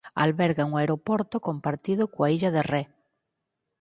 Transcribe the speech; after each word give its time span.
Alberga 0.23 0.65
un 0.69 0.73
aeroporto 0.79 1.43
compartido 1.47 2.03
coa 2.13 2.31
Illa 2.35 2.51
de 2.55 2.61
Ré. 2.71 2.83